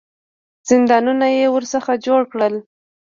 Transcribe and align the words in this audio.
زندانونه 0.69 1.27
یې 1.37 1.45
ورڅخه 1.55 1.93
جوړ 2.05 2.21
کړل. 2.31 2.55